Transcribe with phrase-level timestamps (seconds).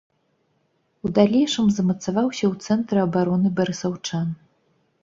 [1.05, 4.27] У далейшым замацаваўся ў цэнтры абароны барысаўчан.